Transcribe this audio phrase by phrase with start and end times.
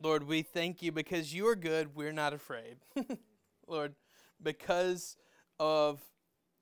[0.00, 2.76] Lord, we thank you because you are good, we're not afraid.
[3.66, 3.94] Lord,
[4.40, 5.16] because
[5.58, 6.00] of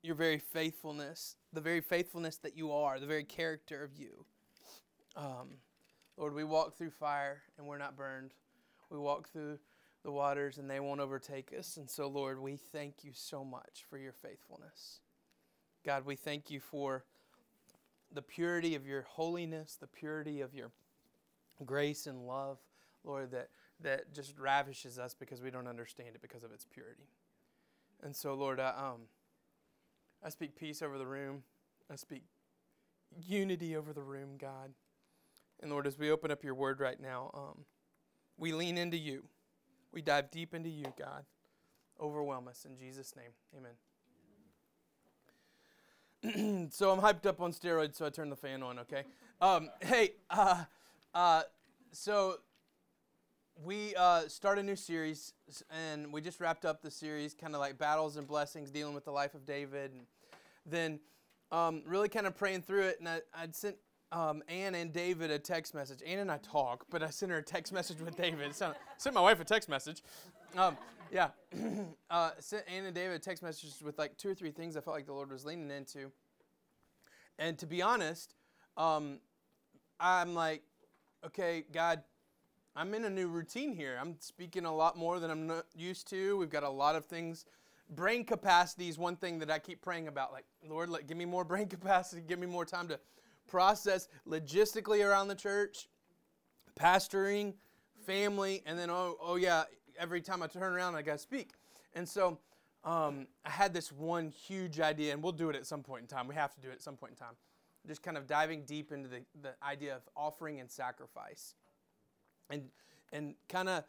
[0.01, 4.25] your very faithfulness, the very faithfulness that you are, the very character of you.
[5.15, 5.57] Um,
[6.17, 8.33] Lord, we walk through fire and we're not burned.
[8.89, 9.59] We walk through
[10.03, 11.77] the waters and they won't overtake us.
[11.77, 15.01] And so, Lord, we thank you so much for your faithfulness.
[15.85, 17.05] God, we thank you for
[18.11, 20.71] the purity of your holiness, the purity of your
[21.65, 22.57] grace and love,
[23.03, 23.49] Lord, that,
[23.81, 27.09] that just ravishes us because we don't understand it because of its purity.
[28.03, 29.01] And so, Lord, I, um,
[30.23, 31.43] I speak peace over the room.
[31.91, 32.23] I speak
[33.25, 34.73] unity over the room, God.
[35.61, 37.65] And Lord, as we open up your word right now, um,
[38.37, 39.23] we lean into you.
[39.91, 41.25] We dive deep into you, God.
[41.99, 43.31] Overwhelm us in Jesus' name.
[43.57, 43.71] Amen.
[46.71, 49.03] so I'm hyped up on steroids, so I turn the fan on, okay?
[49.41, 50.65] Um, hey, uh,
[51.13, 51.43] uh,
[51.91, 52.37] so
[53.63, 55.33] we uh, start a new series,
[55.69, 59.05] and we just wrapped up the series, kind of like battles and blessings, dealing with
[59.05, 60.01] the life of David, and
[60.65, 60.99] then
[61.51, 62.99] um, really kind of praying through it.
[62.99, 63.77] And I, I'd sent
[64.11, 65.99] um, Ann and David a text message.
[66.05, 68.55] Ann and I talk, but I sent her a text message with David.
[68.55, 70.03] So, sent my wife a text message.
[70.55, 70.77] Um,
[71.11, 71.29] yeah,
[72.09, 74.81] uh, sent Ann and David a text message with like two or three things I
[74.81, 76.11] felt like the Lord was leaning into.
[77.39, 78.35] And to be honest,
[78.77, 79.19] um,
[79.99, 80.63] I'm like,
[81.25, 82.01] okay, God,
[82.77, 83.97] I'm in a new routine here.
[83.99, 86.37] I'm speaking a lot more than I'm used to.
[86.37, 87.43] We've got a lot of things.
[87.89, 90.31] Brain capacity is one thing that I keep praying about.
[90.31, 92.21] Like, Lord, let, give me more brain capacity.
[92.21, 92.99] Give me more time to
[93.47, 95.87] process logistically around the church,
[96.79, 97.55] pastoring,
[98.05, 99.63] family, and then, oh, oh yeah,
[99.99, 101.53] every time I turn around, I got to speak.
[101.95, 102.37] And so
[102.83, 106.07] um, I had this one huge idea, and we'll do it at some point in
[106.07, 106.27] time.
[106.27, 107.33] We have to do it at some point in time.
[107.87, 111.55] Just kind of diving deep into the, the idea of offering and sacrifice.
[112.49, 112.63] And,
[113.11, 113.83] and kind of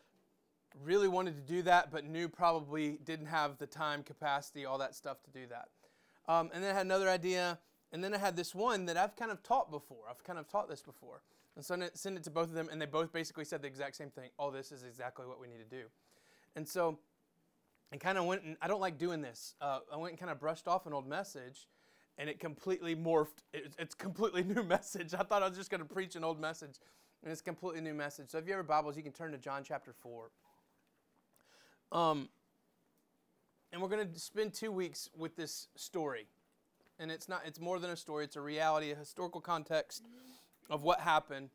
[0.83, 4.95] really wanted to do that, but knew probably didn't have the time, capacity, all that
[4.95, 5.69] stuff to do that.
[6.33, 7.59] Um, and then I had another idea
[7.93, 10.05] and then I had this one that I've kind of taught before.
[10.11, 11.23] I've kind of taught this before.
[11.57, 13.69] And so I sent it to both of them, and they both basically said the
[13.69, 14.31] exact same thing.
[14.39, 15.85] Oh, this is exactly what we need to do.
[16.55, 16.99] And so
[17.93, 19.55] I kind of went and I don't like doing this.
[19.61, 21.67] Uh, I went and kind of brushed off an old message,
[22.19, 23.43] and it completely morphed.
[23.53, 25.15] It, it's completely new message.
[25.15, 26.77] I thought I was just going to preach an old message,
[27.23, 28.31] and it's a completely new message.
[28.31, 30.31] So if you have Bibles, you can turn to John chapter 4.
[31.91, 32.29] Um,
[33.73, 36.27] and we're going to spend two weeks with this story.
[36.99, 38.25] And it's not it's more than a story.
[38.25, 40.03] It's a reality a historical context
[40.69, 41.51] of what happened.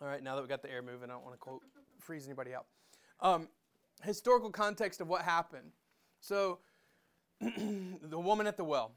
[0.00, 1.62] All right now that we got the air moving i don't want to quote,
[2.00, 2.66] freeze anybody out.
[3.20, 3.48] Um,
[4.02, 5.72] historical context of what happened.
[6.20, 6.58] So
[7.40, 8.92] the woman at the well.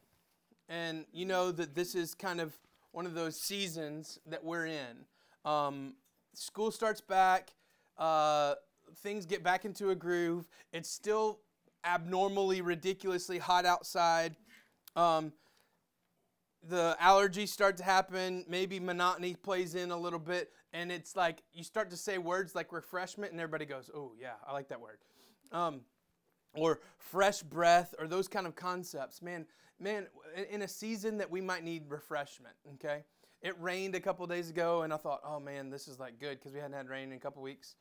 [0.68, 2.54] And you know that this is kind of
[2.92, 5.06] one of those seasons that we're in
[5.46, 5.94] um,
[6.34, 7.54] school starts back
[7.98, 8.56] uh,
[9.02, 10.48] things get back into a groove.
[10.74, 11.40] It's still
[11.86, 14.36] abnormally ridiculously hot outside.
[14.96, 15.34] Um,
[16.68, 21.44] the allergies start to happen, maybe monotony plays in a little bit, and it's like
[21.54, 24.82] you start to say words like refreshment, and everybody goes, "Oh yeah, I like that
[24.82, 24.98] word,"
[25.52, 25.82] um,
[26.56, 29.22] or fresh breath, or those kind of concepts.
[29.22, 29.46] Man,
[29.80, 30.08] man,
[30.50, 32.56] in a season that we might need refreshment.
[32.76, 33.04] Okay,
[33.46, 36.40] it rained a couple days ago, and I thought, "Oh man, this is like good"
[36.40, 37.76] because we hadn't had rain in a couple weeks,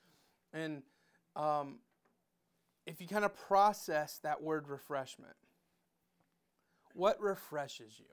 [0.52, 0.82] and
[1.34, 1.78] um,
[2.86, 5.36] if you kind of process that word refreshment,
[6.92, 8.04] what refreshes you?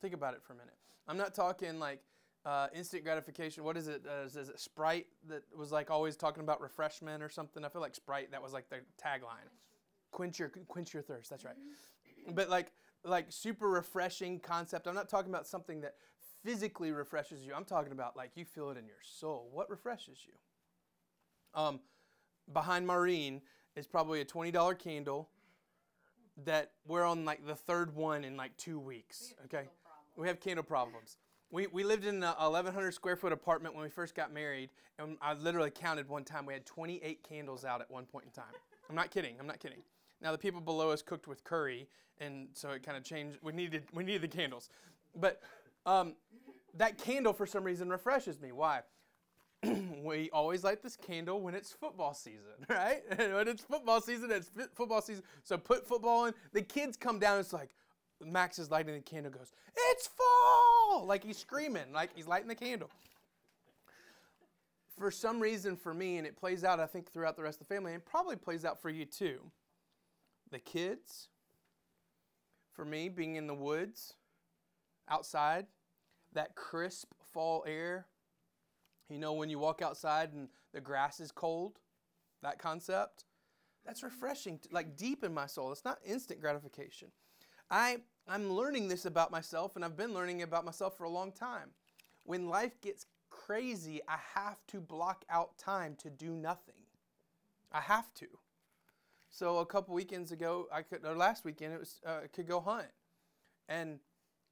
[0.00, 0.76] Think about it for a minute.
[1.08, 2.00] I'm not talking like
[2.46, 3.64] uh, instant gratification.
[3.64, 4.02] What is it?
[4.08, 7.64] Uh, is, it Sprite that was like always talking about refreshment or something?
[7.64, 8.30] I feel like Sprite.
[8.30, 9.50] That was like the tagline.
[10.12, 11.28] Quench your quench your thirst.
[11.28, 11.56] That's right.
[12.32, 12.70] But like
[13.04, 14.86] like super refreshing concept.
[14.86, 15.94] I'm not talking about something that
[16.44, 17.52] physically refreshes you.
[17.54, 19.48] I'm talking about like you feel it in your soul.
[19.52, 21.60] What refreshes you?
[21.60, 21.80] Um,
[22.52, 23.40] behind Maureen
[23.76, 25.28] is probably a twenty dollar candle
[26.44, 29.34] that we're on like the third one in like two weeks.
[29.44, 29.68] Okay.
[30.16, 31.16] We have candle problems.
[31.50, 35.16] We, we lived in a 1,100 square foot apartment when we first got married, and
[35.22, 36.46] I literally counted one time.
[36.46, 38.52] We had 28 candles out at one point in time.
[38.88, 39.36] I'm not kidding.
[39.38, 39.82] I'm not kidding.
[40.24, 41.86] Now the people below us cooked with curry,
[42.18, 43.38] and so it kind of changed.
[43.42, 44.70] We needed we needed the candles,
[45.14, 45.42] but
[45.84, 46.14] um,
[46.78, 48.50] that candle for some reason refreshes me.
[48.50, 48.80] Why?
[50.02, 53.02] we always light this candle when it's football season, right?
[53.16, 55.22] when it's football season, it's football season.
[55.42, 56.34] So put football in.
[56.52, 57.38] The kids come down.
[57.38, 57.70] It's like,
[58.24, 59.52] Max is lighting the candle, goes,
[59.90, 61.04] It's fall!
[61.04, 62.88] Like he's screaming, like he's lighting the candle.
[64.98, 67.68] For some reason, for me, and it plays out, I think, throughout the rest of
[67.68, 69.40] the family, and probably plays out for you too.
[70.54, 71.30] The kids,
[72.70, 74.14] for me, being in the woods,
[75.08, 75.66] outside,
[76.32, 78.06] that crisp fall air,
[79.08, 81.78] You know, when you walk outside and the grass is cold,
[82.42, 83.24] that concept,
[83.84, 85.72] that's refreshing, like deep in my soul.
[85.72, 87.08] It's not instant gratification.
[87.70, 87.98] I,
[88.28, 91.70] I'm learning this about myself, and I've been learning about myself for a long time.
[92.24, 96.86] When life gets crazy, I have to block out time to do nothing.
[97.72, 98.26] I have to.
[99.34, 102.60] So a couple weekends ago, I could, or last weekend, it was uh, could go
[102.60, 102.86] hunt,
[103.68, 103.98] and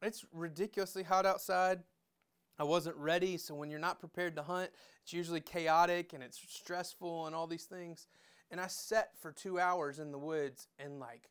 [0.02, 1.84] it's ridiculously hot outside.
[2.58, 4.72] I wasn't ready, so when you're not prepared to hunt,
[5.04, 8.08] it's usually chaotic and it's stressful and all these things.
[8.50, 11.30] And I sat for two hours in the woods and like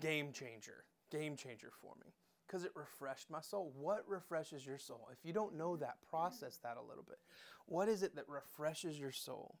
[0.00, 0.82] game changer,
[1.12, 2.12] game changer for me
[2.44, 3.72] because it refreshed my soul.
[3.76, 5.08] What refreshes your soul?
[5.12, 7.20] If you don't know that, process that a little bit.
[7.66, 9.60] What is it that refreshes your soul?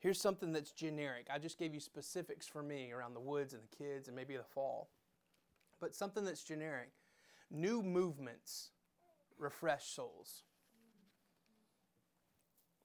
[0.00, 1.26] Here's something that's generic.
[1.32, 4.36] I just gave you specifics for me around the woods and the kids and maybe
[4.36, 4.90] the fall.
[5.80, 6.90] But something that's generic.
[7.50, 8.70] New movements
[9.38, 10.42] refresh souls.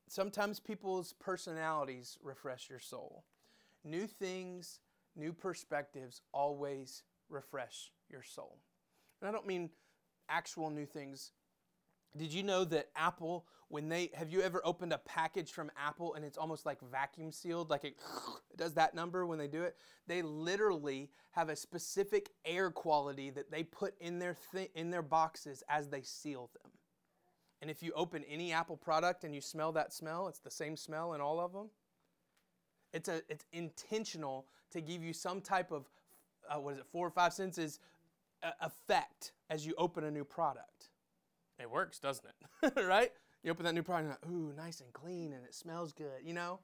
[0.07, 3.25] Sometimes people's personalities refresh your soul.
[3.83, 4.79] New things,
[5.15, 8.59] new perspectives always refresh your soul.
[9.21, 9.69] And I don't mean
[10.29, 11.31] actual new things.
[12.15, 16.13] Did you know that Apple, when they have you ever opened a package from Apple
[16.13, 17.95] and it's almost like vacuum sealed, like it,
[18.51, 19.77] it does that number when they do it?
[20.07, 25.01] They literally have a specific air quality that they put in their th- in their
[25.01, 26.71] boxes as they seal them.
[27.61, 30.75] And if you open any Apple product and you smell that smell, it's the same
[30.75, 31.69] smell in all of them.
[32.93, 35.89] It's a it's intentional to give you some type of
[36.47, 37.79] uh, what is it four or five senses
[38.43, 40.89] uh, effect as you open a new product.
[41.59, 42.73] It works, doesn't it?
[42.85, 43.11] right?
[43.43, 46.21] You open that new product, and ooh, nice and clean, and it smells good.
[46.23, 46.59] You know.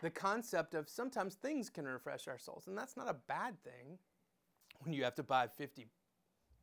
[0.00, 3.98] The concept of sometimes things can refresh our souls, and that's not a bad thing.
[4.82, 5.88] When you have to buy 50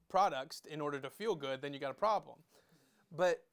[0.07, 2.38] products in order to feel good, then you got a problem.
[3.13, 3.44] But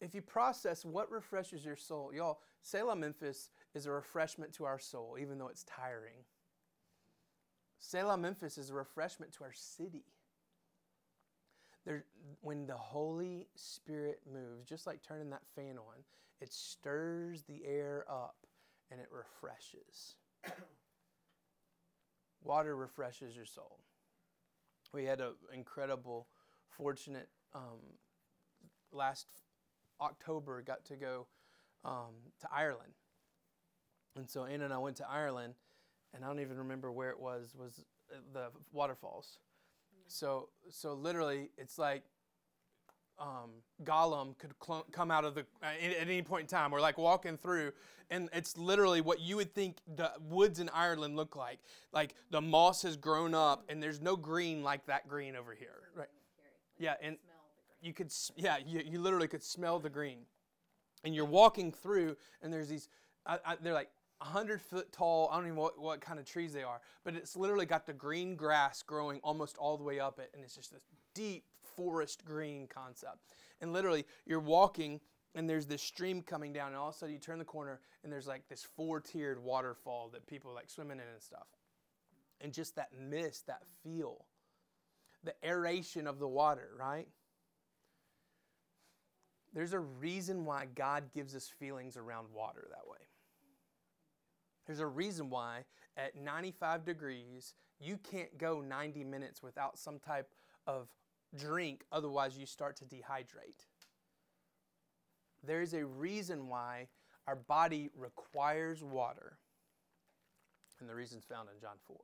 [0.00, 4.78] if you process what refreshes your soul, y'all, Selah Memphis is a refreshment to our
[4.78, 6.24] soul, even though it's tiring.
[7.78, 10.04] Selah Memphis is a refreshment to our city.
[11.86, 12.04] There,
[12.40, 16.02] when the Holy Spirit moves, just like turning that fan on,
[16.40, 18.36] it stirs the air up
[18.90, 20.16] and it refreshes.
[22.42, 23.78] Water refreshes your soul.
[24.92, 26.26] We had an incredible,
[26.70, 27.80] fortunate um,
[28.92, 29.26] last
[30.00, 31.26] October got to go
[31.84, 32.92] um, to Ireland.
[34.16, 35.54] And so Anna and I went to Ireland,
[36.14, 37.80] and I don't even remember where it was, was
[38.12, 39.38] uh, the waterfalls.
[40.08, 42.02] So, so literally, it's like
[43.18, 43.50] um,
[43.84, 46.70] Gollum could cl- come out of the uh, at any point in time.
[46.70, 47.72] We're like walking through,
[48.10, 51.58] and it's literally what you would think the woods in Ireland look like.
[51.92, 55.90] Like the moss has grown up, and there's no green like that green over here,
[55.94, 56.08] right?
[56.78, 57.16] Yeah, and
[57.80, 60.18] you could yeah you, you literally could smell the green
[61.04, 62.88] and you're walking through and there's these
[63.26, 66.24] I, I, they're like 100 foot tall i don't even know what, what kind of
[66.24, 70.00] trees they are but it's literally got the green grass growing almost all the way
[70.00, 70.82] up it and it's just this
[71.14, 71.44] deep
[71.76, 73.18] forest green concept
[73.60, 75.00] and literally you're walking
[75.34, 77.80] and there's this stream coming down and all of a sudden you turn the corner
[78.02, 81.46] and there's like this four tiered waterfall that people like swimming in and stuff
[82.40, 84.24] and just that mist that feel
[85.24, 87.08] the aeration of the water right
[89.56, 92.85] there's a reason why God gives us feelings around water that.
[94.66, 95.64] There's a reason why
[95.96, 100.28] at 95 degrees, you can't go 90 minutes without some type
[100.66, 100.88] of
[101.36, 103.66] drink, otherwise, you start to dehydrate.
[105.44, 106.88] There's a reason why
[107.26, 109.38] our body requires water.
[110.80, 111.96] And the reason's found in John 4.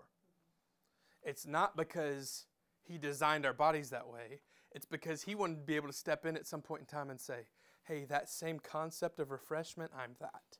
[1.22, 2.46] It's not because
[2.82, 4.40] he designed our bodies that way,
[4.72, 7.10] it's because he wanted to be able to step in at some point in time
[7.10, 7.46] and say,
[7.84, 10.58] hey, that same concept of refreshment, I'm that.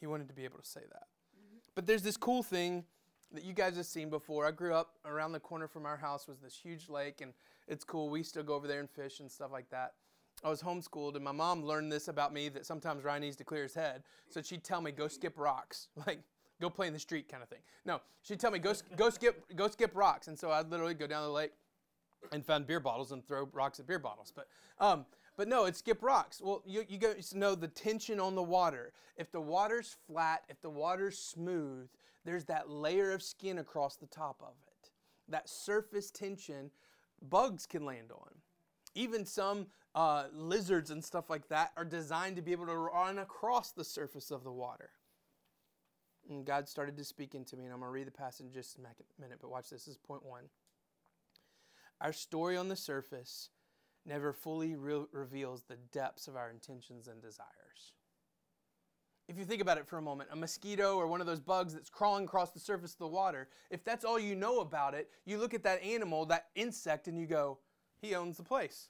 [0.00, 1.08] He wanted to be able to say that.
[1.36, 1.58] Mm-hmm.
[1.74, 2.84] But there's this cool thing
[3.32, 4.46] that you guys have seen before.
[4.46, 7.32] I grew up around the corner from our house was this huge lake, and
[7.68, 8.08] it's cool.
[8.08, 9.94] We still go over there and fish and stuff like that.
[10.42, 13.44] I was homeschooled, and my mom learned this about me that sometimes Ryan needs to
[13.44, 14.02] clear his head.
[14.30, 15.88] So she'd tell me, go skip rocks.
[16.06, 16.20] Like,
[16.60, 17.60] go play in the street kind of thing.
[17.84, 20.28] No, she'd tell me, go, go, skip, go skip rocks.
[20.28, 21.52] And so I'd literally go down the lake,
[22.32, 24.32] and found beer bottles and throw rocks at beer bottles.
[24.34, 25.06] But um,
[25.40, 26.38] but no, it's skip rocks.
[26.44, 28.92] Well, you you to know the tension on the water.
[29.16, 31.88] If the water's flat, if the water's smooth,
[32.26, 34.90] there's that layer of skin across the top of it.
[35.28, 36.70] That surface tension,
[37.22, 38.28] bugs can land on.
[38.94, 43.18] Even some uh, lizards and stuff like that are designed to be able to run
[43.18, 44.90] across the surface of the water.
[46.28, 48.52] And God started to speak into me, and I'm going to read the passage in
[48.52, 48.82] just a
[49.18, 49.86] minute, but watch this.
[49.86, 50.50] This is point one.
[51.98, 53.48] Our story on the surface
[54.06, 57.92] never fully re- reveals the depths of our intentions and desires.
[59.28, 61.72] If you think about it for a moment, a mosquito or one of those bugs
[61.72, 65.08] that's crawling across the surface of the water, if that's all you know about it,
[65.24, 67.58] you look at that animal, that insect, and you go,
[68.00, 68.88] he owns the place.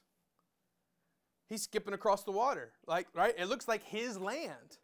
[1.47, 2.71] He's skipping across the water.
[2.87, 3.35] Like, right?
[3.37, 4.79] It looks like his land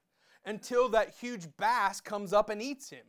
[0.46, 3.06] until that huge bass comes up and eats him.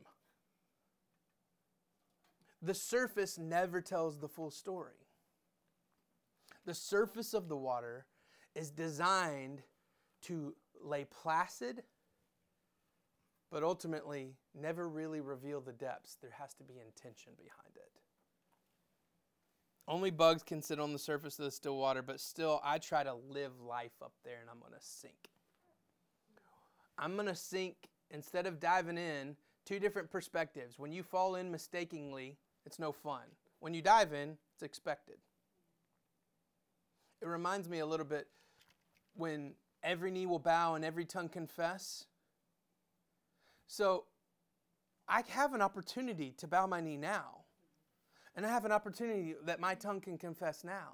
[2.62, 5.07] The surface never tells the full story.
[6.68, 8.04] The surface of the water
[8.54, 9.62] is designed
[10.20, 11.82] to lay placid,
[13.50, 16.18] but ultimately never really reveal the depths.
[16.20, 17.90] There has to be intention behind it.
[19.88, 23.02] Only bugs can sit on the surface of the still water, but still, I try
[23.02, 25.30] to live life up there and I'm going to sink.
[26.98, 27.76] I'm going to sink
[28.10, 30.78] instead of diving in, two different perspectives.
[30.78, 33.22] When you fall in mistakenly, it's no fun.
[33.60, 35.16] When you dive in, it's expected.
[37.20, 38.28] It reminds me a little bit
[39.14, 42.06] when every knee will bow and every tongue confess.
[43.66, 44.04] So
[45.08, 47.42] I have an opportunity to bow my knee now.
[48.36, 50.92] And I have an opportunity that my tongue can confess now.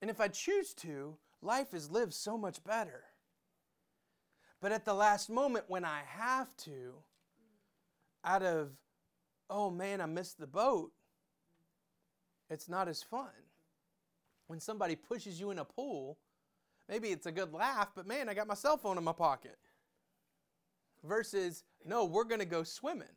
[0.00, 3.04] And if I choose to, life is lived so much better.
[4.60, 6.94] But at the last moment, when I have to,
[8.24, 8.72] out of,
[9.48, 10.92] oh man, I missed the boat,
[12.48, 13.28] it's not as fun.
[14.50, 16.18] When somebody pushes you in a pool,
[16.88, 19.56] maybe it's a good laugh, but man, I got my cell phone in my pocket.
[21.04, 23.14] Versus, no, we're going to go swimming.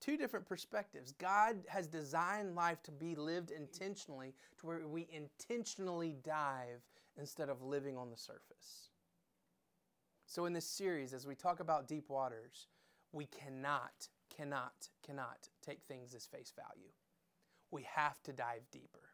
[0.00, 1.12] Two different perspectives.
[1.12, 6.88] God has designed life to be lived intentionally, to where we intentionally dive
[7.20, 8.88] instead of living on the surface.
[10.24, 12.68] So, in this series, as we talk about deep waters,
[13.12, 16.92] we cannot, cannot, cannot take things as face value.
[17.70, 19.11] We have to dive deeper.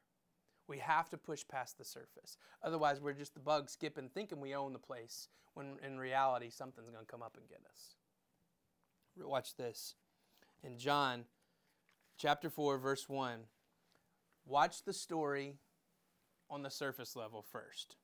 [0.69, 2.37] We have to push past the surface.
[2.63, 6.91] Otherwise, we're just the bug skipping, thinking we own the place, when in reality, something's
[6.91, 7.95] going to come up and get us.
[9.17, 9.95] Watch this.
[10.63, 11.25] In John
[12.19, 13.41] chapter 4, verse 1,
[14.45, 15.55] watch the story
[16.51, 17.97] on the surface level first.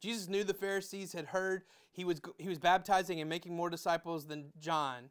[0.00, 4.26] Jesus knew the Pharisees had heard he was, he was baptizing and making more disciples
[4.26, 5.10] than John,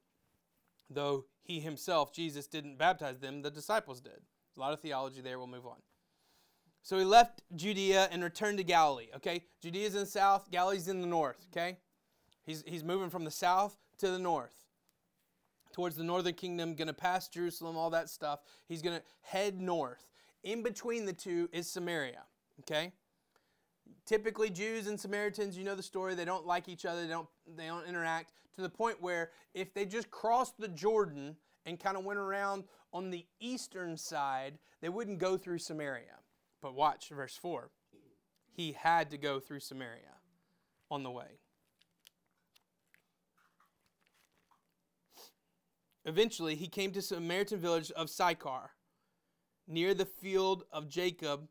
[0.89, 4.21] though he himself, Jesus, didn't baptize them, the disciples did.
[4.55, 5.77] A lot of theology there, we'll move on.
[6.81, 9.43] So he left Judea and returned to Galilee, okay?
[9.61, 11.77] Judea's in the south, Galilee's in the north, okay?
[12.45, 14.55] He's, he's moving from the south to the north,
[15.73, 18.41] towards the northern kingdom, going to pass Jerusalem, all that stuff.
[18.67, 20.09] He's going to head north.
[20.43, 22.23] In between the two is Samaria,
[22.61, 22.93] okay?
[24.05, 27.27] typically Jews and Samaritans, you know the story, they don't like each other, they don't
[27.55, 31.97] they don't interact to the point where if they just crossed the Jordan and kind
[31.97, 36.18] of went around on the eastern side, they wouldn't go through Samaria.
[36.61, 37.69] But watch verse 4.
[38.51, 40.17] He had to go through Samaria
[40.91, 41.39] on the way.
[46.05, 48.71] Eventually, he came to the Samaritan village of Sychar,
[49.67, 51.47] near the field of Jacob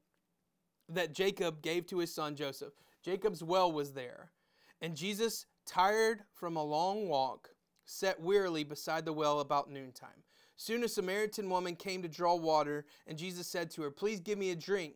[0.88, 2.73] that Jacob gave to his son Joseph.
[3.03, 4.33] Jacob's well was there.
[4.81, 7.50] And Jesus, tired from a long walk,
[7.85, 10.25] sat wearily beside the well about noontime.
[10.59, 14.37] Soon a Samaritan woman came to draw water, and Jesus said to her, Please give
[14.37, 14.95] me a drink.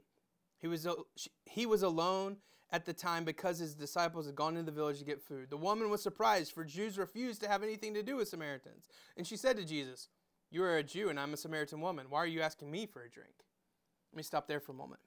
[0.58, 0.86] He was,
[1.44, 2.38] he was alone
[2.72, 5.50] at the time because his disciples had gone into the village to get food.
[5.50, 8.88] The woman was surprised, for Jews refused to have anything to do with Samaritans.
[9.16, 10.08] And she said to Jesus,
[10.50, 12.06] You are a Jew, and I'm a Samaritan woman.
[12.08, 13.34] Why are you asking me for a drink?
[14.12, 15.00] Let me stop there for a moment.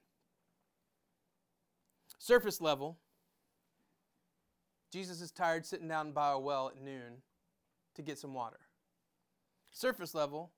[2.17, 2.97] Surface level,
[4.89, 7.23] Jesus is tired sitting down by a well at noon
[7.95, 8.59] to get some water.
[9.75, 10.53] Surface level,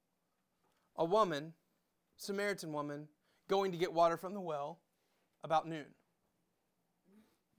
[0.96, 1.54] a woman,
[2.18, 3.08] Samaritan woman,
[3.48, 4.78] going to get water from the well
[5.44, 5.88] about noon.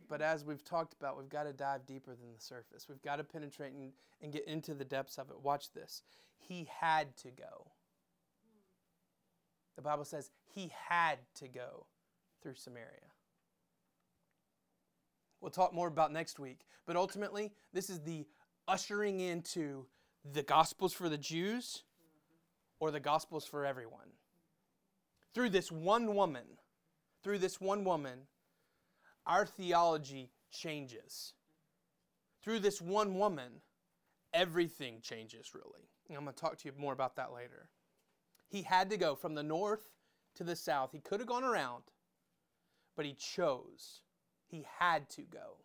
[0.09, 2.87] But as we've talked about, we've got to dive deeper than the surface.
[2.88, 3.91] We've got to penetrate and,
[4.23, 5.43] and get into the depths of it.
[5.43, 6.03] Watch this.
[6.37, 7.73] He had to go.
[9.75, 11.87] The Bible says he had to go
[12.41, 13.11] through Samaria.
[15.41, 16.61] We'll talk more about next week.
[16.87, 18.27] But ultimately, this is the
[18.69, 19.87] ushering into
[20.32, 21.82] the Gospels for the Jews
[22.80, 24.08] or the Gospels for everyone.
[25.35, 26.44] Through this one woman,
[27.23, 28.20] through this one woman,
[29.26, 31.35] our theology changes.
[32.42, 33.61] Through this one woman,
[34.32, 35.88] everything changes, really.
[36.08, 37.68] And I'm going to talk to you more about that later.
[38.49, 39.85] He had to go from the north
[40.37, 40.92] to the south.
[40.92, 41.82] He could have gone around,
[42.97, 44.00] but he chose
[44.49, 45.58] he had to go.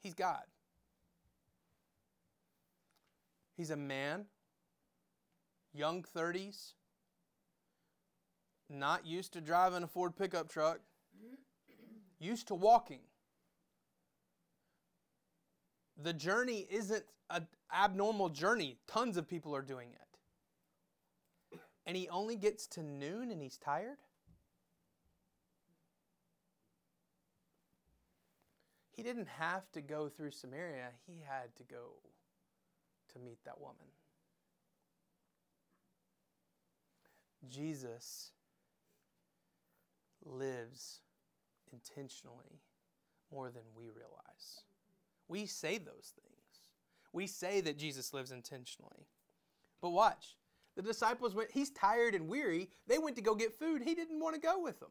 [0.00, 0.42] He's God.
[3.56, 4.24] He's a man,
[5.72, 6.72] young 30s,
[8.68, 10.80] not used to driving a Ford pickup truck,
[12.18, 13.00] used to walking.
[16.02, 18.78] The journey isn't an abnormal journey.
[18.88, 21.60] Tons of people are doing it.
[21.86, 23.98] And he only gets to noon and he's tired?
[28.90, 31.94] He didn't have to go through Samaria, he had to go
[33.14, 33.86] to meet that woman.
[37.48, 38.30] Jesus
[40.24, 41.00] lives
[41.72, 42.60] intentionally
[43.32, 44.62] more than we realize.
[45.28, 46.34] We say those things.
[47.12, 49.06] We say that Jesus lives intentionally.
[49.80, 50.36] But watch.
[50.76, 52.70] The disciples went, he's tired and weary.
[52.88, 53.82] They went to go get food.
[53.82, 54.90] He didn't want to go with them.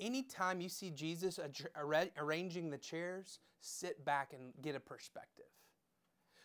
[0.00, 1.38] Anytime you see Jesus
[1.76, 5.44] arranging the chairs, sit back and get a perspective.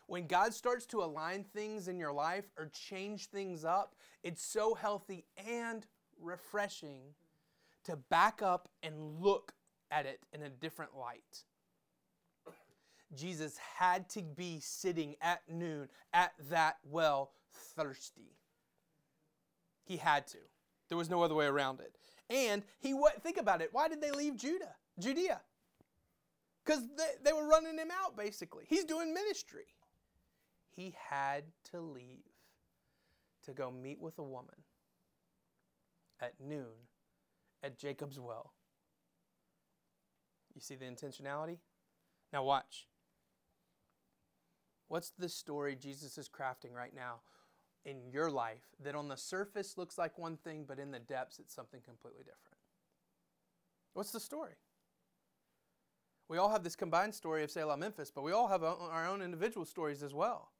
[0.08, 4.74] When God starts to align things in your life or change things up, it's so
[4.74, 5.86] healthy and
[6.20, 7.02] refreshing
[7.84, 9.54] to back up and look
[9.92, 11.44] at it in a different light.
[13.16, 17.32] Jesus had to be sitting at noon at that well
[17.76, 18.36] thirsty.
[19.84, 20.38] He had to.
[20.88, 21.96] There was no other way around it.
[22.30, 23.70] And he what think about it.
[23.72, 24.76] Why did they leave Judah?
[25.00, 25.42] Judea.
[26.64, 28.66] Because they, they were running him out, basically.
[28.68, 29.66] He's doing ministry.
[30.70, 32.24] He had to leave
[33.46, 34.56] to go meet with a woman
[36.22, 36.88] at noon
[37.64, 38.54] at Jacob's well.
[40.54, 41.58] You see the intentionality?
[42.32, 42.88] Now, watch.
[44.88, 47.22] What's the story Jesus is crafting right now
[47.86, 51.40] in your life that on the surface looks like one thing, but in the depths
[51.40, 52.58] it's something completely different?
[53.94, 54.54] What's the story?
[56.28, 59.22] We all have this combined story of Selah Memphis, but we all have our own
[59.22, 60.52] individual stories as well.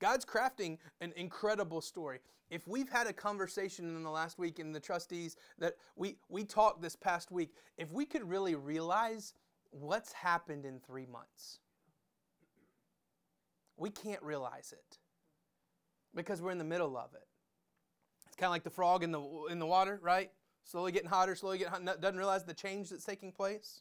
[0.00, 2.20] God's crafting an incredible story.
[2.48, 6.42] If we've had a conversation in the last week in the trustees that we, we
[6.44, 9.34] talked this past week, if we could really realize
[9.70, 11.60] what's happened in three months,
[13.76, 14.99] we can't realize it
[16.14, 17.26] because we're in the middle of it.
[18.26, 19.20] It's kind of like the frog in the,
[19.50, 20.30] in the water, right?
[20.64, 23.80] Slowly getting hotter, slowly getting hot, doesn't realize the change that's taking place.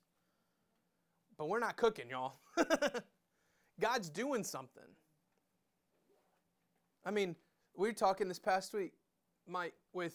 [1.37, 2.39] But we're not cooking, y'all.
[3.79, 4.83] God's doing something.
[7.05, 7.35] I mean,
[7.75, 8.93] we were talking this past week,
[9.47, 10.13] Mike, with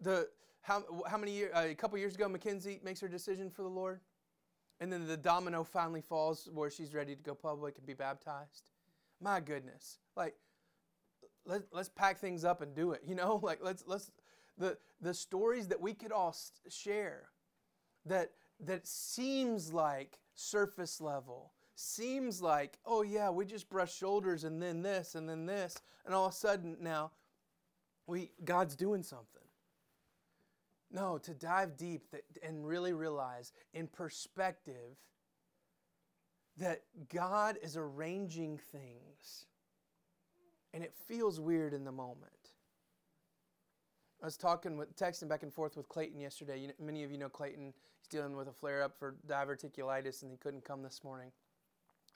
[0.00, 0.28] the
[0.62, 3.68] how how many years uh, a couple years ago Mackenzie makes her decision for the
[3.68, 4.00] Lord,
[4.80, 8.70] and then the domino finally falls where she's ready to go public and be baptized.
[9.20, 10.34] My goodness, like
[11.46, 13.02] let let's pack things up and do it.
[13.06, 14.10] You know, like let's let's
[14.58, 16.36] the the stories that we could all
[16.68, 17.28] share
[18.04, 24.62] that that seems like surface level seems like, oh yeah, we just brush shoulders and
[24.62, 27.10] then this and then this, and all of a sudden now
[28.06, 29.42] we God's doing something.
[30.90, 34.96] No, to dive deep and really realize in perspective
[36.56, 36.82] that
[37.12, 39.46] God is arranging things
[40.76, 42.52] and it feels weird in the moment.
[44.22, 46.60] I was talking with, texting back and forth with Clayton yesterday.
[46.60, 47.72] You know, many of you know Clayton.
[47.98, 51.32] He's dealing with a flare up for diverticulitis and he couldn't come this morning.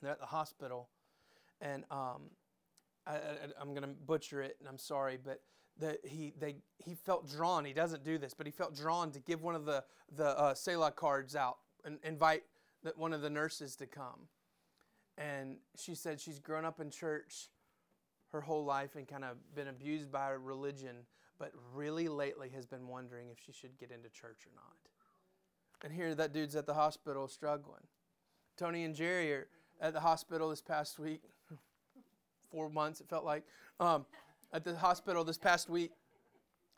[0.03, 0.91] They're at the hospital,
[1.63, 2.31] and um,
[3.07, 3.17] I,
[3.59, 5.41] am going to butcher it, and I'm sorry, but
[5.79, 7.65] the, he they he felt drawn.
[7.65, 10.55] He doesn't do this, but he felt drawn to give one of the the uh,
[10.55, 12.43] Selah cards out and invite
[12.83, 14.29] the, one of the nurses to come.
[15.17, 17.49] And she said she's grown up in church
[18.33, 20.97] her whole life and kind of been abused by religion,
[21.39, 24.77] but really lately has been wondering if she should get into church or not.
[25.83, 27.83] And here that dude's at the hospital struggling.
[28.57, 29.47] Tony and Jerry are
[29.81, 31.23] at the hospital this past week.
[32.51, 33.45] Four months, it felt like.
[33.79, 34.05] Um,
[34.53, 35.93] at the hospital this past week,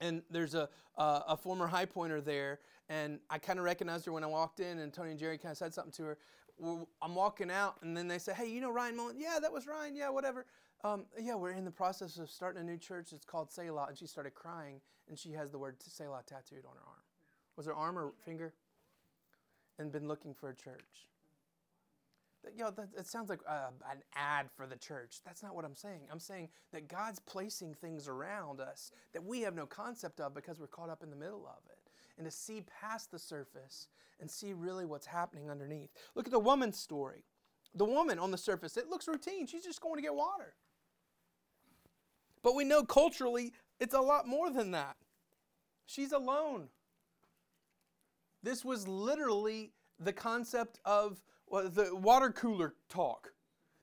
[0.01, 4.25] and there's a, a former high pointer there, and I kind of recognized her when
[4.25, 6.19] I walked in, and Tony and Jerry kind of said something to her.
[6.59, 9.17] Well, I'm walking out, and then they say, "Hey, you know Ryan Mullen?
[9.19, 9.97] Yeah, that was Ryan.
[9.97, 10.45] Yeah, whatever.
[10.85, 13.13] Um, yeah, we're in the process of starting a new church.
[13.13, 16.75] It's called Selah." And she started crying, and she has the word Selah tattooed on
[16.75, 17.03] her arm.
[17.57, 18.55] Was her arm or finger?
[19.79, 21.09] And been looking for a church
[22.57, 25.21] you know, that, it sounds like uh, an ad for the church.
[25.25, 26.01] That's not what I'm saying.
[26.11, 30.59] I'm saying that God's placing things around us that we have no concept of because
[30.59, 31.79] we're caught up in the middle of it.
[32.19, 33.89] And to see past the surface
[34.21, 35.93] and see really what's happening underneath.
[36.15, 37.25] Look at the woman's story.
[37.75, 39.47] The woman on the surface, it looks routine.
[39.47, 40.55] She's just going to get water.
[42.43, 44.97] But we know culturally it's a lot more than that.
[45.87, 46.69] She's alone.
[48.43, 53.33] This was literally the concept of the water cooler talk.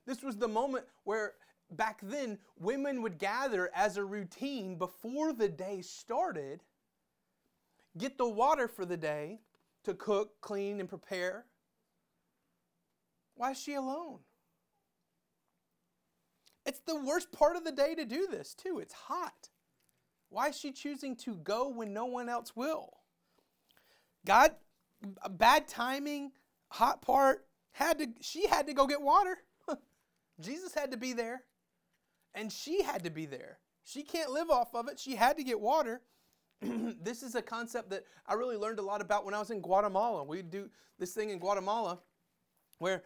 [0.06, 1.34] This was the moment where
[1.70, 6.62] back then, women would gather as a routine before the day started,
[7.96, 9.40] get the water for the day
[9.84, 11.46] to cook, clean, and prepare.
[13.36, 14.18] Why is she alone?
[16.70, 18.78] It's the worst part of the day to do this, too.
[18.78, 19.48] It's hot.
[20.28, 22.98] Why is she choosing to go when no one else will?
[24.24, 24.54] God,
[25.30, 26.30] bad timing,
[26.68, 29.38] hot part, had to she had to go get water.
[30.40, 31.42] Jesus had to be there.
[32.36, 33.58] And she had to be there.
[33.82, 35.00] She can't live off of it.
[35.00, 36.02] She had to get water.
[36.60, 39.60] this is a concept that I really learned a lot about when I was in
[39.60, 40.22] Guatemala.
[40.22, 41.98] We do this thing in Guatemala
[42.78, 43.02] where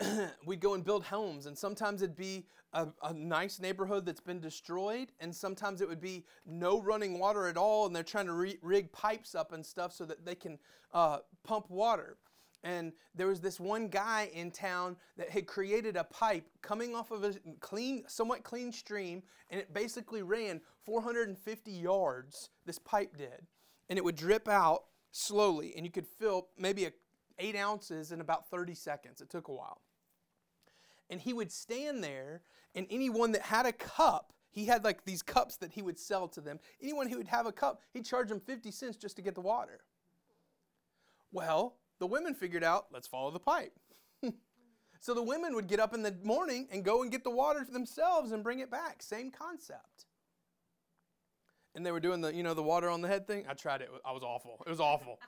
[0.46, 4.40] we'd go and build homes, and sometimes it'd be a, a, nice neighborhood that's been
[4.40, 8.32] destroyed, and sometimes it would be no running water at all, and they're trying to
[8.32, 10.58] re- rig pipes up and stuff so that they can
[10.92, 12.16] uh, pump water.
[12.64, 17.10] And there was this one guy in town that had created a pipe coming off
[17.10, 22.50] of a clean, somewhat clean stream, and it basically ran 450 yards.
[22.66, 23.46] This pipe did,
[23.88, 26.92] and it would drip out slowly, and you could fill maybe a,
[27.38, 29.20] eight ounces in about 30 seconds.
[29.20, 29.80] It took a while.
[31.10, 32.42] And he would stand there,
[32.74, 36.28] and anyone that had a cup, he had like these cups that he would sell
[36.28, 36.58] to them.
[36.82, 39.40] Anyone who would have a cup, he'd charge them 50 cents just to get the
[39.40, 39.80] water.
[41.32, 43.72] Well, the women figured out, let's follow the pipe.
[45.00, 47.66] so the women would get up in the morning and go and get the water
[47.70, 49.02] themselves and bring it back.
[49.02, 50.06] Same concept.
[51.74, 53.44] And they were doing the, you know, the water on the head thing.
[53.48, 53.90] I tried it.
[54.04, 54.62] I was awful.
[54.66, 55.20] It was awful.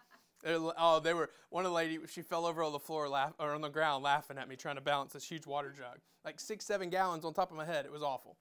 [0.44, 1.98] Oh, they were one of the lady.
[2.08, 4.76] She fell over on the floor, laugh, or on the ground, laughing at me, trying
[4.76, 7.84] to balance this huge water jug, like six, seven gallons on top of my head.
[7.84, 8.36] It was awful.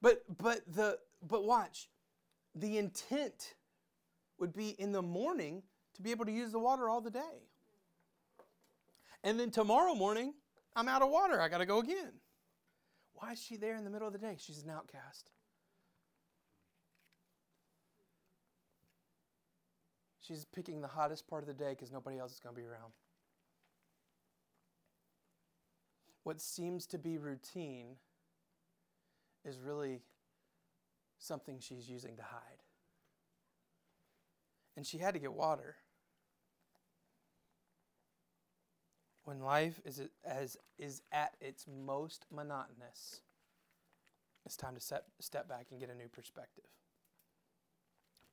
[0.00, 1.88] But but the but watch,
[2.54, 3.54] the intent
[4.38, 5.62] would be in the morning
[5.94, 7.48] to be able to use the water all the day.
[9.24, 10.34] And then tomorrow morning,
[10.76, 11.40] I'm out of water.
[11.40, 12.12] I got to go again.
[13.14, 14.36] Why is she there in the middle of the day?
[14.38, 15.30] She's an outcast.
[20.28, 22.66] She's picking the hottest part of the day because nobody else is going to be
[22.66, 22.92] around.
[26.22, 27.96] What seems to be routine
[29.44, 30.02] is really
[31.18, 32.62] something she's using to hide.
[34.76, 35.76] And she had to get water.
[39.28, 43.20] when life is as is at its most monotonous,
[44.46, 46.64] it's time to set, step back and get a new perspective.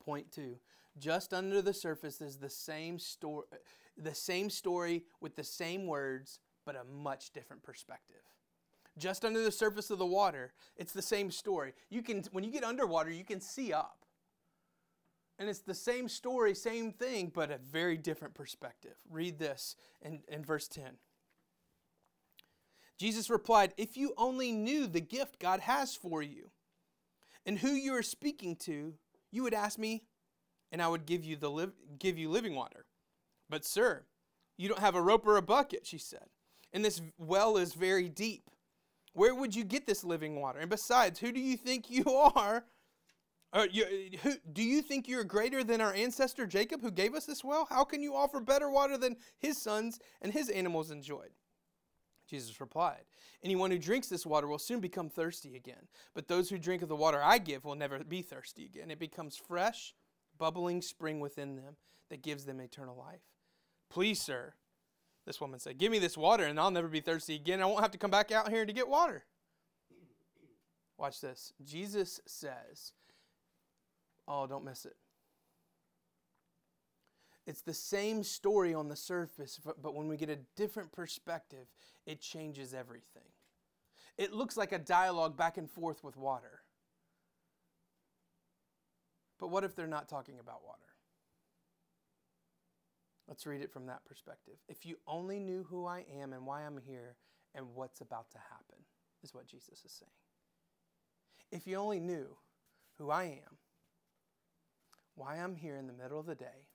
[0.05, 0.57] Point two:
[0.97, 3.45] just under the surface is the same story,
[3.97, 8.21] the same story with the same words, but a much different perspective.
[8.97, 11.73] Just under the surface of the water, it's the same story.
[11.89, 14.05] You can, when you get underwater, you can see up.
[15.37, 18.95] And it's the same story, same thing, but a very different perspective.
[19.09, 20.91] Read this in, in verse 10.
[22.97, 26.51] Jesus replied, If you only knew the gift God has for you
[27.45, 28.93] and who you are speaking to,
[29.35, 30.03] you would ask me,
[30.71, 31.67] and I would give you, the li-
[31.99, 32.85] give you living water.
[33.49, 34.05] But, sir,
[34.57, 36.27] you don't have a rope or a bucket, she said,
[36.73, 38.49] and this well is very deep.
[39.13, 40.59] Where would you get this living water?
[40.59, 42.03] And besides, who do you think you
[42.35, 42.65] are?
[43.53, 43.85] Uh, you,
[44.21, 47.65] who, do you think you're greater than our ancestor Jacob who gave us this well?
[47.69, 51.29] How can you offer better water than his sons and his animals enjoyed?
[52.27, 53.03] Jesus replied,
[53.43, 56.89] Anyone who drinks this water will soon become thirsty again, but those who drink of
[56.89, 58.91] the water I give will never be thirsty again.
[58.91, 59.93] It becomes fresh,
[60.37, 61.75] bubbling spring within them
[62.09, 63.21] that gives them eternal life.
[63.89, 64.53] Please, sir,
[65.25, 67.61] this woman said, Give me this water and I'll never be thirsty again.
[67.61, 69.23] I won't have to come back out here to get water.
[70.97, 71.53] Watch this.
[71.63, 72.93] Jesus says,
[74.27, 74.95] Oh, don't miss it.
[77.45, 81.73] It's the same story on the surface, but when we get a different perspective,
[82.05, 83.29] it changes everything.
[84.17, 86.61] It looks like a dialogue back and forth with water.
[89.39, 90.79] But what if they're not talking about water?
[93.27, 94.55] Let's read it from that perspective.
[94.67, 97.15] If you only knew who I am and why I'm here
[97.53, 98.83] and what's about to happen,
[99.23, 100.11] is what Jesus is saying.
[101.51, 102.37] If you only knew
[102.97, 103.57] who I am,
[105.15, 106.67] why I'm here in the middle of the day,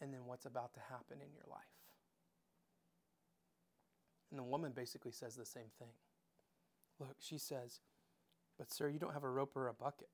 [0.00, 1.60] and then what's about to happen in your life.
[4.30, 5.94] And the woman basically says the same thing.
[6.98, 7.80] Look, she says,
[8.58, 10.08] But sir, you don't have a rope or a bucket.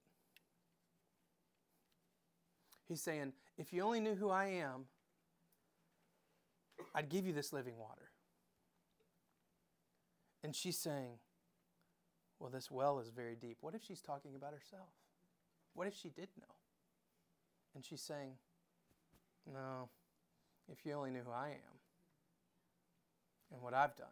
[2.86, 4.86] He's saying, If you only knew who I am,
[6.94, 8.10] I'd give you this living water.
[10.44, 11.18] And she's saying,
[12.38, 13.58] Well, this well is very deep.
[13.60, 14.90] What if she's talking about herself?
[15.74, 16.54] What if she did know?
[17.74, 18.32] And she's saying,
[19.46, 19.88] No,
[20.70, 21.78] if you only knew who I am
[23.52, 24.08] and what I've done.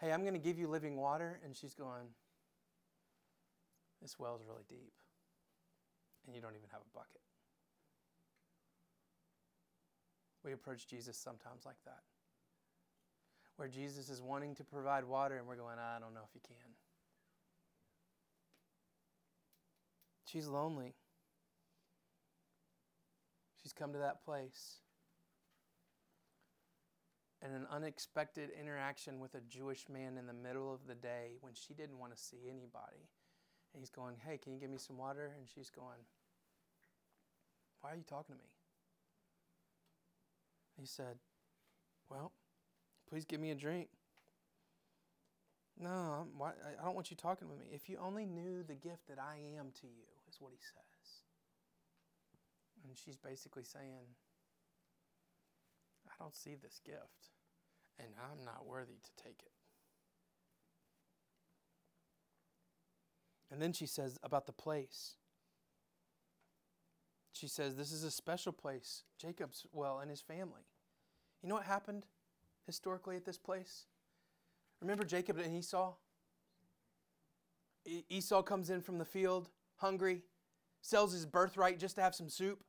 [0.00, 1.38] Hey, I'm going to give you living water.
[1.44, 2.08] And she's going,
[4.00, 4.92] This well is really deep.
[6.26, 7.20] And you don't even have a bucket.
[10.44, 12.02] We approach Jesus sometimes like that,
[13.56, 16.40] where Jesus is wanting to provide water, and we're going, I don't know if you
[16.44, 16.56] can.
[20.24, 20.94] She's lonely.
[23.72, 24.80] She's come to that place.
[27.40, 31.54] And an unexpected interaction with a Jewish man in the middle of the day when
[31.54, 33.08] she didn't want to see anybody.
[33.74, 35.32] And he's going, Hey, can you give me some water?
[35.36, 35.98] And she's going,
[37.80, 38.48] Why are you talking to me?
[40.78, 41.16] He said,
[42.08, 42.32] Well,
[43.08, 43.88] please give me a drink.
[45.78, 47.66] No, why, I don't want you talking with me.
[47.72, 50.91] If you only knew the gift that I am to you, is what he says.
[52.84, 54.16] And she's basically saying,
[56.06, 57.30] I don't see this gift,
[57.98, 59.52] and I'm not worthy to take it.
[63.50, 65.16] And then she says about the place.
[67.32, 70.62] She says, This is a special place, Jacob's well and his family.
[71.42, 72.06] You know what happened
[72.66, 73.86] historically at this place?
[74.80, 75.94] Remember Jacob and Esau?
[78.08, 80.22] Esau comes in from the field hungry,
[80.80, 82.62] sells his birthright just to have some soup.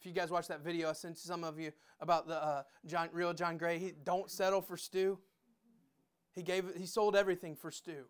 [0.00, 3.10] If you guys watch that video, I sent some of you about the uh, John,
[3.12, 3.78] real John Gray.
[3.78, 5.18] He don't settle for stew.
[6.32, 8.06] He gave, he sold everything for stew.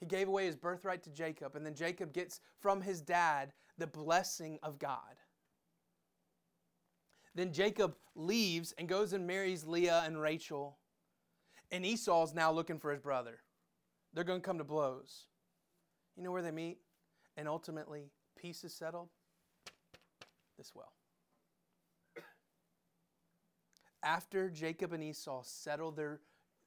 [0.00, 3.86] He gave away his birthright to Jacob, and then Jacob gets from his dad the
[3.86, 5.20] blessing of God.
[7.36, 10.78] Then Jacob leaves and goes and marries Leah and Rachel.
[11.70, 13.38] And Esau's now looking for his brother.
[14.12, 15.26] They're going to come to blows.
[16.16, 16.78] You know where they meet?
[17.36, 19.10] And ultimately, peace is settled
[20.60, 20.92] this well.
[24.02, 26.20] After Jacob and Esau settle their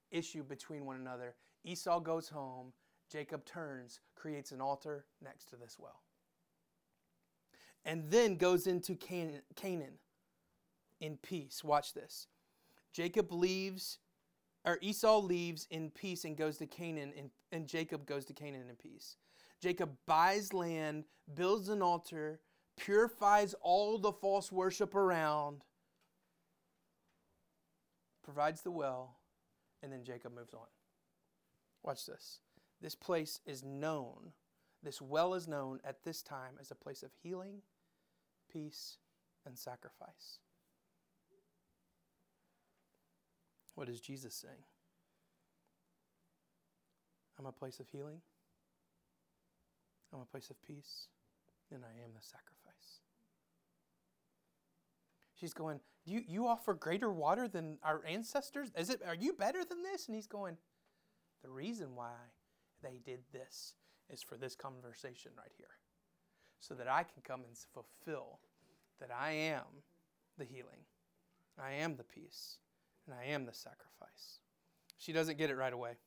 [0.09, 2.73] issue between one another, Esau goes home,
[3.11, 6.01] Jacob turns, creates an altar next to this well.
[7.85, 9.99] And then goes into Canaan
[10.99, 11.63] in peace.
[11.63, 12.27] Watch this.
[12.93, 13.99] Jacob leaves,
[14.65, 18.69] or Esau leaves in peace and goes to Canaan, and, and Jacob goes to Canaan
[18.69, 19.17] in peace.
[19.61, 21.03] Jacob buys land,
[21.35, 22.39] builds an altar,
[22.77, 25.61] purifies all the false worship around,
[28.23, 29.17] provides the well,
[29.81, 30.67] and then Jacob moves on.
[31.83, 32.39] Watch this.
[32.81, 34.31] This place is known,
[34.81, 37.61] this well is known at this time as a place of healing,
[38.51, 38.97] peace,
[39.45, 40.39] and sacrifice.
[43.75, 44.63] What is Jesus saying?
[47.39, 48.21] I'm a place of healing.
[50.13, 51.07] I'm a place of peace.
[51.71, 52.62] And I am the sacrifice.
[55.43, 58.71] She's going, you, you offer greater water than our ancestors?
[58.77, 60.07] Is it, are you better than this?
[60.07, 60.55] And he's going,
[61.43, 62.13] The reason why
[62.81, 63.73] they did this
[64.09, 65.67] is for this conversation right here.
[66.61, 68.39] So that I can come and fulfill
[69.01, 69.65] that I am
[70.37, 70.85] the healing,
[71.61, 72.59] I am the peace,
[73.05, 74.39] and I am the sacrifice.
[74.97, 75.97] She doesn't get it right away.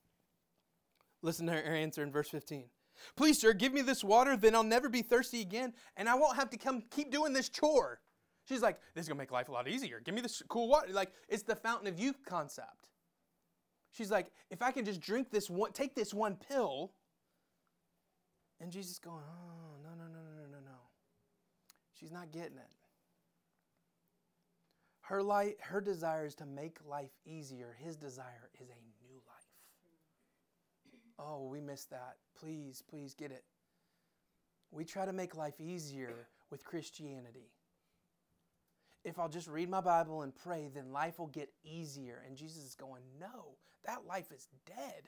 [1.21, 2.71] Listen to her answer in verse 15.
[3.17, 6.37] Please, sir, give me this water, then I'll never be thirsty again, and I won't
[6.37, 8.01] have to come keep doing this chore.
[8.47, 10.01] She's like, this is gonna make life a lot easier.
[10.01, 10.93] Give me this cool water.
[10.93, 12.89] Like, it's the fountain of youth concept.
[13.93, 16.93] She's like, if I can just drink this one, take this one pill.
[18.61, 20.79] And Jesus going, oh, no, no, no, no, no, no.
[21.99, 22.71] She's not getting it.
[25.01, 27.77] Her, life, her desire is to make life easier.
[27.79, 29.47] His desire is a new life.
[31.19, 32.17] Oh, we missed that.
[32.39, 33.45] Please, please get it.
[34.71, 37.51] We try to make life easier with Christianity.
[39.07, 42.25] If I'll just read my Bible and pray, then life will get easier.
[42.27, 45.05] And Jesus is going, No, that life is dead.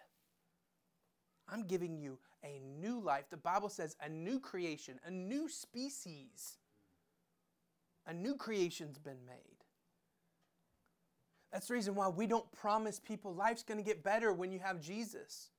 [1.49, 3.25] I'm giving you a new life.
[3.29, 6.59] The Bible says a new creation, a new species.
[8.07, 9.65] A new creation's been made.
[11.53, 14.61] That's the reason why we don't promise people life's going to get better when you
[14.61, 15.51] have Jesus.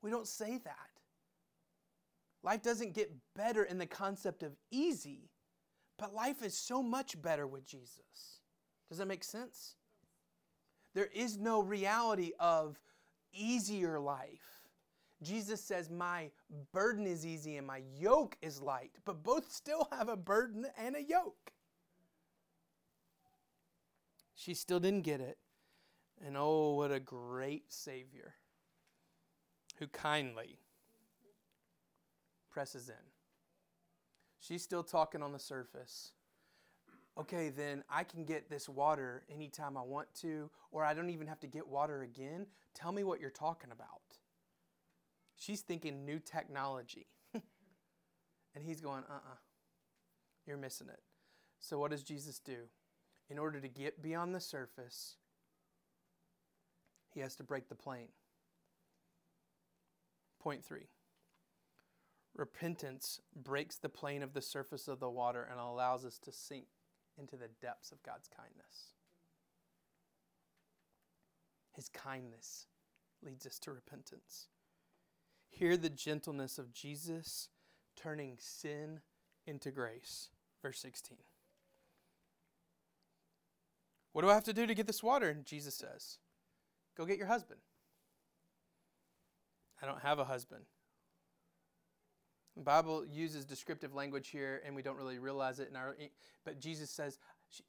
[0.00, 0.74] We don't say that.
[2.44, 5.30] Life doesn't get better in the concept of easy,
[5.98, 8.40] but life is so much better with Jesus.
[8.88, 9.76] Does that make sense?
[10.94, 12.80] There is no reality of
[13.32, 14.68] easier life.
[15.22, 16.30] Jesus says, My
[16.72, 20.96] burden is easy and my yoke is light, but both still have a burden and
[20.96, 21.52] a yoke.
[24.34, 25.38] She still didn't get it.
[26.24, 28.34] And oh, what a great Savior
[29.78, 30.58] who kindly
[32.50, 32.94] presses in.
[34.40, 36.12] She's still talking on the surface.
[37.18, 41.26] okay, then I can get this water anytime I want to, or I don't even
[41.26, 42.46] have to get water again.
[42.74, 44.00] Tell me what you're talking about.
[45.36, 47.06] She's thinking new technology.
[47.34, 49.36] and he's going, uh uh-uh, uh,
[50.46, 51.00] you are missing it.
[51.58, 52.68] So, what does Jesus do?
[53.28, 55.16] In order to get beyond the surface,
[57.12, 58.08] he has to break the plane.
[60.38, 60.86] Point three
[62.36, 66.66] repentance breaks the plane of the surface of the water and allows us to sink
[67.18, 68.92] into the depths of God's kindness.
[71.72, 72.66] His kindness
[73.24, 74.48] leads us to repentance.
[75.48, 77.48] Hear the gentleness of Jesus
[77.96, 79.00] turning sin
[79.46, 80.28] into grace.
[80.62, 81.18] Verse 16.
[84.12, 85.28] What do I have to do to get this water?
[85.28, 86.18] And Jesus says,
[86.96, 87.60] Go get your husband.
[89.82, 90.64] I don't have a husband.
[92.56, 95.96] Bible uses descriptive language here, and we don't really realize it in our.
[96.44, 97.18] But Jesus says,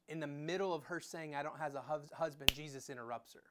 [0.08, 1.82] in the middle of her saying, "I don't have a
[2.14, 3.44] husband," Jesus interrupts her.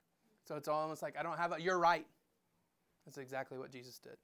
[0.45, 2.07] So it's almost like, "I don't have a." You're right.
[3.05, 4.17] That's exactly what Jesus did.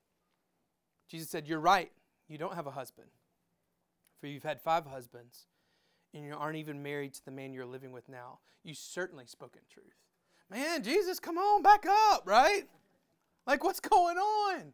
[1.07, 1.91] Jesus said, "You're right.
[2.27, 3.11] You don't have a husband,
[4.17, 5.47] for you've had five husbands,
[6.13, 8.39] and you aren't even married to the man you're living with now.
[8.63, 10.01] You certainly spoke in truth."
[10.49, 12.69] Man, Jesus, come on, back up, right?
[13.45, 14.73] Like, what's going on?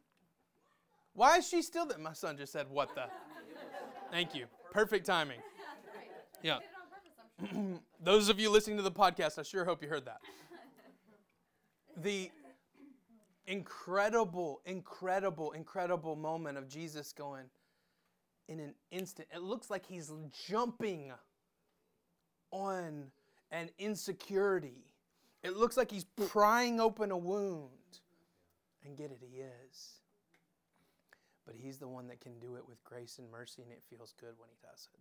[1.20, 1.98] Why is she still there?
[1.98, 3.04] My son just said, What the?
[4.10, 4.46] Thank you.
[4.72, 5.40] Perfect timing.
[6.42, 6.60] Yeah.
[8.02, 10.22] Those of you listening to the podcast, I sure hope you heard that.
[11.98, 12.32] The
[13.48, 17.48] incredible, incredible, incredible moment of Jesus going
[18.48, 19.28] in an instant.
[19.36, 20.14] It looks like he's
[20.48, 21.12] jumping
[22.52, 23.12] on
[23.52, 24.86] an insecurity.
[25.44, 27.72] It looks like he's prying open a wound.
[28.86, 30.00] And get it, he is.
[31.50, 34.14] But He's the one that can do it with grace and mercy, and it feels
[34.20, 35.00] good when He does it.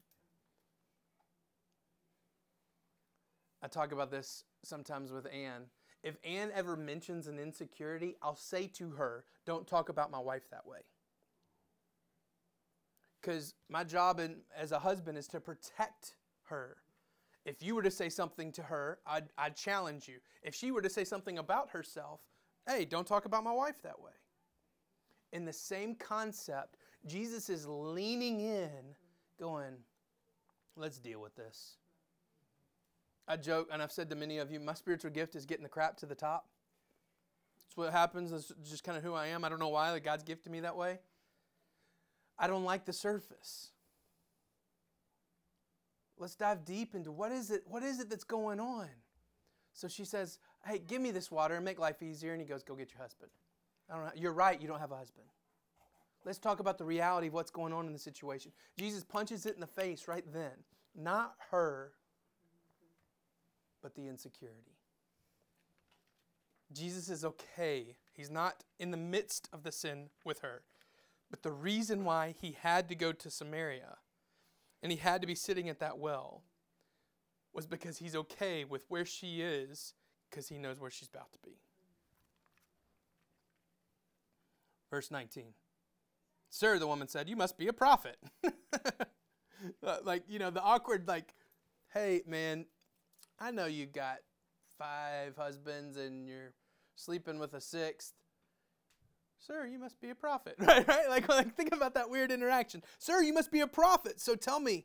[3.63, 5.65] I talk about this sometimes with Anne.
[6.03, 10.49] If Anne ever mentions an insecurity, I'll say to her, Don't talk about my wife
[10.51, 10.79] that way.
[13.21, 16.79] Because my job in, as a husband is to protect her.
[17.45, 20.21] If you were to say something to her, I'd, I'd challenge you.
[20.43, 22.23] If she were to say something about herself,
[22.67, 24.13] hey, don't talk about my wife that way
[25.33, 28.71] in the same concept, Jesus is leaning in,
[29.39, 29.75] going,
[30.77, 31.77] let's deal with this.
[33.27, 35.69] I joke, and I've said to many of you, my spiritual gift is getting the
[35.69, 36.49] crap to the top.
[37.63, 38.31] That's what happens.
[38.31, 39.45] That's just kind of who I am.
[39.45, 40.99] I don't know why God's gifted me that way.
[42.39, 43.73] I don't like the surface.
[46.17, 47.63] Let's dive deep into what is it?
[47.67, 48.89] What is it that's going on?
[49.73, 52.65] So she says, "Hey, give me this water and make life easier." And he goes,
[52.65, 53.31] "Go get your husband."
[53.91, 54.13] I don't know.
[54.15, 55.27] You're right, you don't have a husband.
[56.25, 58.53] Let's talk about the reality of what's going on in the situation.
[58.79, 60.53] Jesus punches it in the face right then.
[60.95, 61.93] Not her,
[63.83, 64.77] but the insecurity.
[66.73, 67.97] Jesus is okay.
[68.13, 70.63] He's not in the midst of the sin with her.
[71.31, 73.97] But the reason why he had to go to Samaria
[74.83, 76.43] and he had to be sitting at that well
[77.53, 79.95] was because he's okay with where she is
[80.29, 81.57] because he knows where she's about to be.
[84.91, 85.55] Verse 19.
[86.51, 88.17] Sir, the woman said, You must be a prophet.
[89.85, 91.35] Uh, like, you know, the awkward, like,
[91.93, 92.65] hey, man,
[93.41, 94.19] I know you got
[94.79, 96.53] five husbands and you're
[96.95, 98.13] sleeping with a sixth.
[99.39, 100.57] Sir, you must be a prophet.
[100.61, 101.09] Right, right?
[101.09, 102.83] Like, like think about that weird interaction.
[102.99, 104.21] Sir, you must be a prophet.
[104.21, 104.85] So tell me,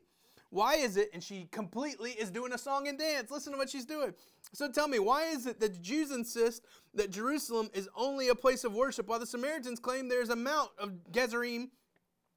[0.54, 1.10] why is it?
[1.12, 3.28] And she completely is doing a song and dance.
[3.28, 4.14] Listen to what she's doing.
[4.52, 6.62] So tell me, why is it that the Jews insist
[6.94, 10.70] that Jerusalem is only a place of worship while the Samaritans claim there's a mount
[10.78, 11.72] of Gerizim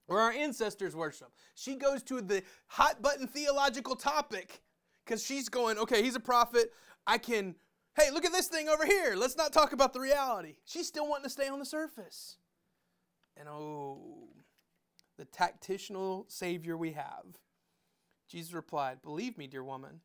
[0.07, 1.27] where our ancestors worship?
[1.53, 4.61] She goes to the hot button theological topic
[5.05, 6.71] because she's going, okay, he's a prophet.
[7.05, 7.53] I can,
[7.95, 9.13] hey, look at this thing over here.
[9.15, 10.55] Let's not talk about the reality.
[10.65, 12.37] She's still wanting to stay on the surface.
[13.39, 14.29] And oh,
[15.19, 17.37] the tactitional Savior we have
[18.27, 20.01] Jesus replied, Believe me, dear woman,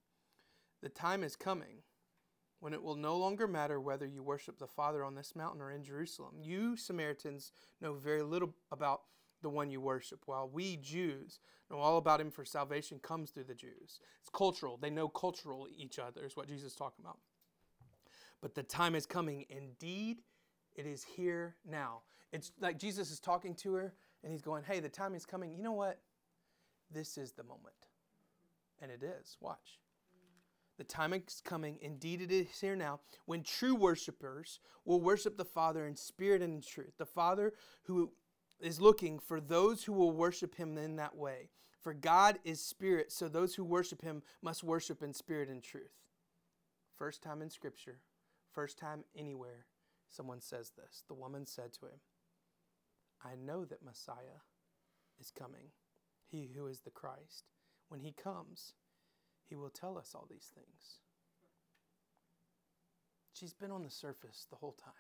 [0.83, 1.83] the time is coming
[2.61, 5.73] when it will no longer matter whether you worship the Father on this mountain or
[5.73, 6.37] in Jerusalem.
[6.41, 9.03] You Samaritans know very little about
[9.43, 11.41] the one you worship, while we Jews
[11.71, 13.99] know all about him, for salvation comes through the Jews.
[14.21, 14.79] It's cultural.
[14.81, 17.19] They know cultural each other, is what Jesus is talking about.
[18.41, 19.45] But the time is coming.
[19.49, 20.23] Indeed,
[20.75, 22.03] it is here now.
[22.33, 25.53] It's like Jesus is talking to her, and he's going, Hey, the time is coming.
[25.53, 26.01] You know what?
[26.93, 27.75] This is the moment.
[28.83, 29.39] And it is.
[29.41, 29.79] Watch.
[30.77, 35.45] The time is coming, indeed it is here now, when true worshipers will worship the
[35.45, 36.95] Father in spirit and in truth.
[36.99, 37.53] The Father
[37.85, 38.13] who
[38.61, 41.51] is looking for those who will worship him in that way.
[41.81, 46.07] For God is spirit, so those who worship him must worship in spirit and truth.
[46.97, 47.99] First time in Scripture,
[48.51, 49.67] first time anywhere,
[50.09, 51.05] someone says this.
[51.07, 52.01] The woman said to him,
[53.25, 54.43] I know that Messiah
[55.21, 55.71] is coming,
[56.29, 57.45] he who is the Christ.
[57.93, 58.73] When he comes,
[59.51, 61.01] he will tell us all these things.
[63.35, 64.95] She's been on the surface the whole time.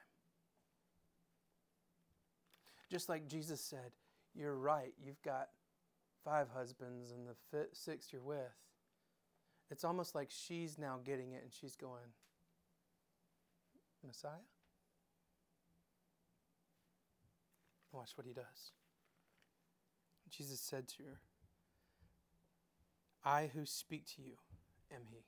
[2.90, 3.92] Just like Jesus said,
[4.34, 5.48] You're right, you've got
[6.22, 8.52] five husbands and the fifth, sixth you're with.
[9.70, 12.12] It's almost like she's now getting it and she's going,
[14.06, 14.32] Messiah?
[17.90, 18.72] Watch what he does.
[20.28, 21.20] Jesus said to her,
[23.24, 24.34] I who speak to you
[24.92, 25.24] am he.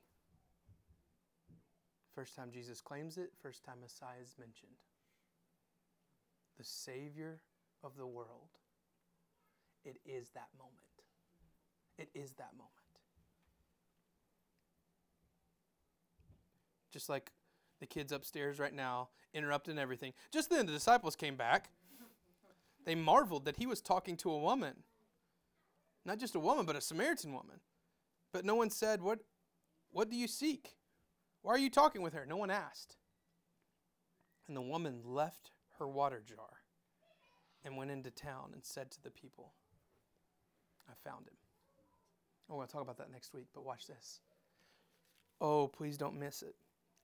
[2.15, 4.73] First time Jesus claims it, first time Messiah is mentioned.
[6.59, 7.41] The Savior
[7.83, 8.59] of the world.
[9.85, 10.79] It is that moment.
[11.99, 12.71] It is that moment.
[16.93, 17.33] Just like
[17.81, 20.13] the kids upstairs right now, interrupting everything.
[20.33, 21.71] Just then, the disciples came back.
[22.85, 24.75] They marveled that he was talking to a woman.
[26.05, 27.61] Not just a woman, but a Samaritan woman.
[28.35, 29.20] But no one said, What,
[29.93, 30.74] what do you seek?
[31.43, 32.26] Why are you talking with her?
[32.26, 32.97] No one asked.
[34.49, 36.64] And the woman left her water jar
[37.64, 39.53] and went into town and said to the people,
[40.89, 41.37] I found him.
[42.51, 44.18] Oh, we'll talk about that next week, but watch this.
[45.41, 46.57] Oh, please don't miss it.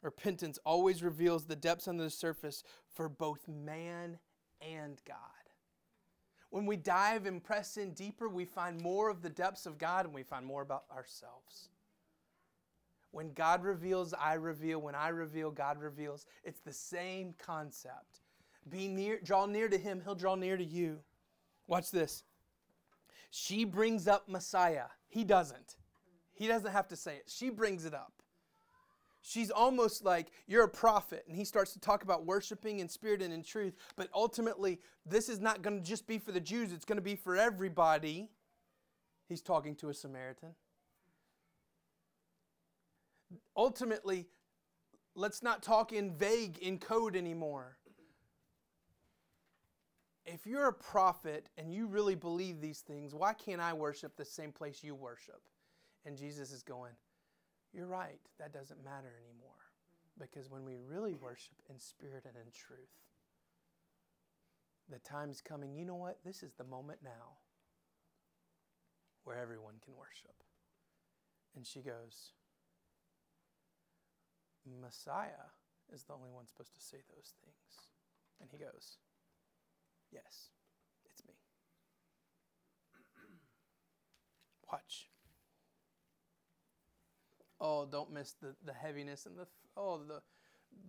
[0.03, 4.19] Repentance always reveals the depths under the surface for both man
[4.61, 5.40] and God.
[6.51, 10.05] When we dive and press in deeper, we find more of the depths of God
[10.05, 11.69] and we find more about ourselves.
[13.13, 14.81] When God reveals, I reveal.
[14.81, 16.27] When I reveal, God reveals.
[16.45, 18.21] It's the same concept.
[18.69, 20.99] Be near, draw near to him, he'll draw near to you.
[21.67, 22.25] Watch this.
[23.31, 24.87] She brings up Messiah.
[25.09, 25.77] He doesn't.
[26.33, 27.25] He doesn't have to say it.
[27.27, 28.20] She brings it up.
[29.23, 31.25] She's almost like, You're a prophet.
[31.27, 33.75] And he starts to talk about worshiping in spirit and in truth.
[33.97, 37.03] But ultimately, this is not going to just be for the Jews, it's going to
[37.03, 38.29] be for everybody.
[39.29, 40.55] He's talking to a Samaritan.
[43.57, 44.27] Ultimately,
[45.15, 47.77] let's not talk in vague, in code anymore
[50.33, 54.25] if you're a prophet and you really believe these things, why can't I worship the
[54.25, 55.41] same place you worship?
[56.05, 56.93] And Jesus is going,
[57.73, 59.51] You're right, that doesn't matter anymore.
[60.19, 63.07] Because when we really worship in spirit and in truth,
[64.91, 65.77] the time's coming.
[65.77, 66.19] You know what?
[66.25, 67.39] This is the moment now
[69.25, 70.35] where everyone can worship.
[71.55, 72.33] And she goes,
[74.67, 75.55] Messiah
[75.93, 77.89] is the only one supposed to say those things.
[78.41, 78.99] And he goes,
[80.13, 80.51] Yes,
[81.09, 81.35] it's me.
[84.73, 85.09] Watch.
[87.61, 89.47] Oh, don't miss the, the heaviness and the
[89.77, 90.23] oh the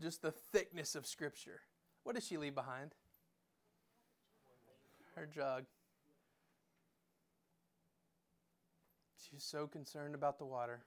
[0.02, 1.62] just the thickness of scripture.
[2.04, 2.96] What does she leave behind?
[5.16, 5.66] Her jug.
[9.30, 10.82] She's so concerned about the water.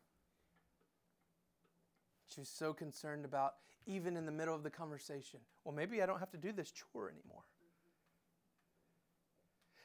[2.27, 3.55] She's so concerned about,
[3.87, 6.73] even in the middle of the conversation, well, maybe I don't have to do this
[6.73, 7.45] chore anymore.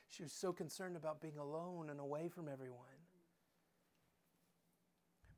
[0.10, 2.99] She was so concerned about being alone and away from everyone.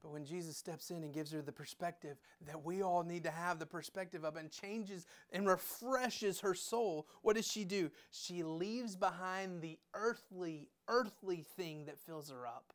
[0.02, 3.32] But when Jesus steps in and gives her the perspective that we all need to
[3.32, 7.91] have the perspective of and changes and refreshes her soul, what does she do?
[8.10, 12.74] She leaves behind the earthly, earthly thing that fills her up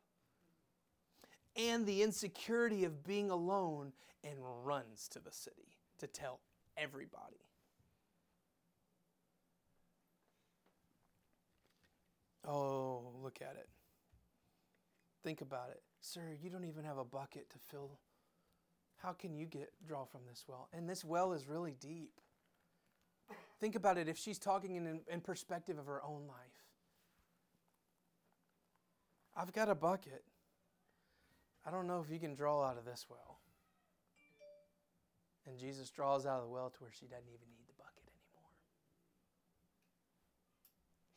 [1.57, 3.91] and the insecurity of being alone
[4.23, 6.39] and runs to the city to tell
[6.77, 7.41] everybody.
[12.47, 13.67] Oh, look at it.
[15.23, 15.81] Think about it.
[16.01, 17.99] Sir, you don't even have a bucket to fill.
[18.97, 20.69] How can you get draw from this well?
[20.73, 22.19] And this well is really deep.
[23.59, 26.63] Think about it if she's talking in, in perspective of her own life.
[29.35, 30.23] I've got a bucket.
[31.65, 33.39] I don't know if you can draw out of this well.
[35.45, 38.03] And Jesus draws out of the well to where she doesn't even need the bucket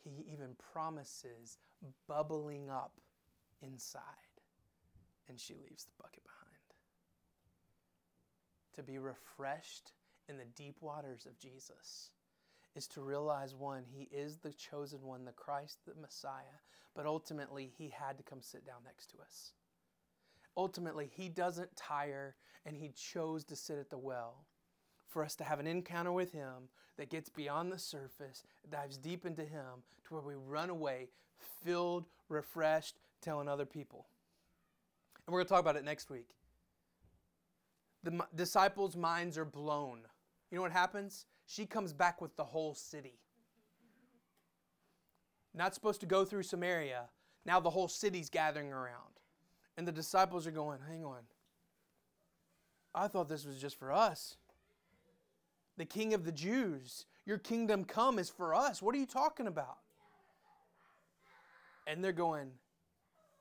[0.04, 0.24] anymore.
[0.24, 1.58] he even promises
[2.06, 2.92] bubbling up
[3.62, 4.29] inside.
[5.30, 6.50] And she leaves the bucket behind.
[8.74, 9.92] To be refreshed
[10.28, 12.10] in the deep waters of Jesus
[12.74, 16.58] is to realize one, he is the chosen one, the Christ, the Messiah,
[16.94, 19.52] but ultimately he had to come sit down next to us.
[20.56, 22.34] Ultimately, he doesn't tire
[22.66, 24.44] and he chose to sit at the well
[25.10, 29.26] for us to have an encounter with Him that gets beyond the surface, dives deep
[29.26, 31.08] into Him, to where we run away
[31.64, 34.06] filled, refreshed, telling other people.
[35.30, 36.30] And we're going to talk about it next week.
[38.02, 40.00] The disciples' minds are blown.
[40.50, 41.26] You know what happens?
[41.46, 43.20] She comes back with the whole city.
[45.54, 47.02] Not supposed to go through Samaria.
[47.46, 49.20] Now the whole city's gathering around.
[49.76, 51.20] And the disciples are going, hang on.
[52.92, 54.36] I thought this was just for us.
[55.76, 58.82] The king of the Jews, your kingdom come is for us.
[58.82, 59.78] What are you talking about?
[61.86, 62.50] And they're going,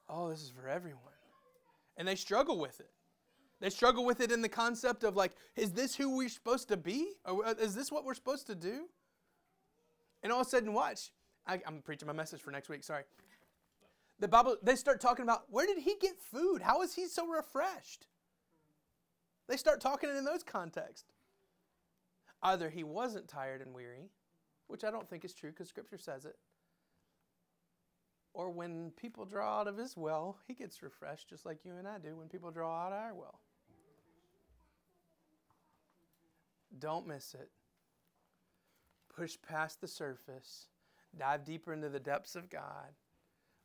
[0.08, 1.09] oh, this is for everyone.
[2.00, 2.90] And they struggle with it.
[3.60, 6.78] They struggle with it in the concept of like, is this who we're supposed to
[6.78, 7.12] be?
[7.26, 8.86] Or uh, is this what we're supposed to do?
[10.24, 11.12] And all of a sudden, watch.
[11.46, 12.84] I, I'm preaching my message for next week.
[12.84, 13.04] Sorry.
[14.20, 14.56] The Bible.
[14.64, 16.62] They start talking about where did he get food?
[16.62, 18.08] How is he so refreshed?
[19.48, 21.12] They start talking it in those contexts.
[22.42, 24.10] Either he wasn't tired and weary,
[24.68, 26.38] which I don't think is true because Scripture says it,
[28.34, 31.88] or when people draw out of his well, he gets refreshed just like you and
[31.88, 33.40] I do when people draw out our well.
[36.78, 37.50] Don't miss it.
[39.16, 40.68] Push past the surface,
[41.18, 42.94] dive deeper into the depths of God,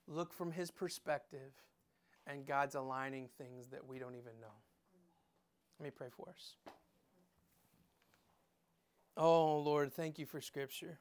[0.09, 1.53] look from his perspective,
[2.27, 4.55] and God's aligning things that we don't even know.
[5.79, 6.57] Let me pray for us.
[9.17, 10.99] Oh, Lord, thank you for Scripture.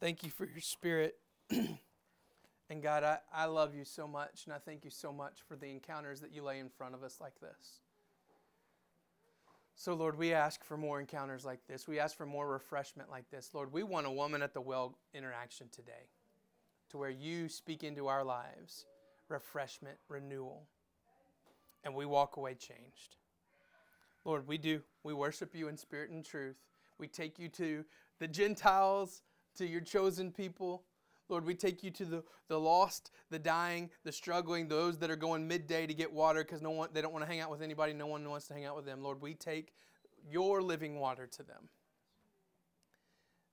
[0.00, 1.16] Thank you for your Spirit.
[2.72, 5.56] and God, I, I love you so much, and I thank you so much for
[5.56, 7.80] the encounters that you lay in front of us like this.
[9.74, 11.86] So, Lord, we ask for more encounters like this.
[11.86, 13.50] We ask for more refreshment like this.
[13.52, 16.08] Lord, we want a woman at the well interaction today
[16.88, 18.86] to where you speak into our lives
[19.28, 20.62] refreshment, renewal,
[21.84, 23.16] and we walk away changed.
[24.24, 24.80] Lord, we do.
[25.04, 26.56] We worship you in spirit and truth.
[26.96, 27.84] We take you to
[28.18, 29.20] the Gentiles,
[29.56, 30.84] to your chosen people.
[31.32, 35.16] Lord, we take you to the, the lost, the dying, the struggling, those that are
[35.16, 37.62] going midday to get water because no one they don't want to hang out with
[37.62, 39.02] anybody, no one wants to hang out with them.
[39.02, 39.72] Lord, we take
[40.30, 41.70] your living water to them.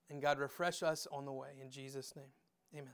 [0.09, 1.51] And God, refresh us on the way.
[1.61, 2.33] In Jesus' name,
[2.75, 2.93] amen.